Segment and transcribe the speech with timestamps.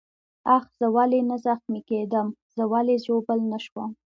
[0.55, 3.89] آخ، زه ولې نه زخمي کېدم؟ زه ولې ژوبل نه شوم؟